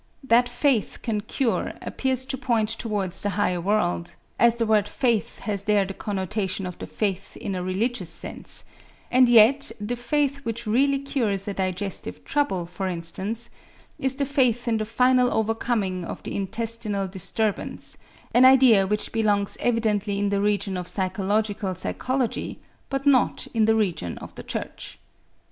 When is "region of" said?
20.41-20.87, 23.75-24.33